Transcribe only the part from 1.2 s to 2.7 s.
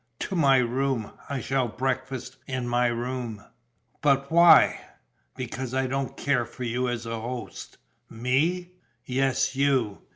I shall breakfast in